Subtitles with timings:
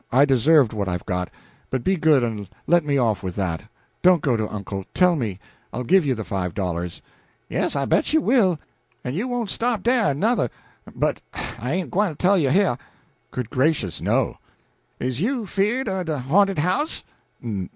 [0.11, 1.29] I deserved what I've got,
[1.69, 3.61] but be good and let me off with that.
[4.01, 4.83] Don't go to uncle.
[4.95, 5.37] Tell me
[5.71, 7.03] I'll give you the five dollars."
[7.49, 8.59] "Yes, I bet you will;
[9.05, 10.49] en you won't stop dah, nuther.
[10.95, 11.21] But
[11.59, 12.79] I ain't gwine to tell you heah"
[13.29, 14.39] "Good gracious, no!"
[14.99, 17.03] "Is you 'feared o' de ha'nted house?"